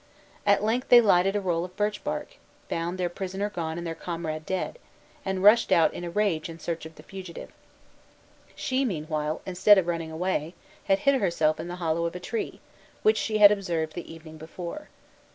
[0.47, 3.93] At length they lighted a roll of birch bark, found their prisoner gone and their
[3.93, 4.79] comrade dead,
[5.23, 7.51] and rushed out in a rage in search of the fugitive.
[8.55, 12.61] She, meanwhile, instead of running away, had hid herself in the hollow of a tree,
[13.03, 14.89] which she had observed the evening before.